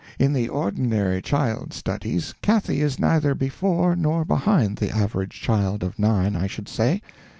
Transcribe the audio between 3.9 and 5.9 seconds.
nor behind the average child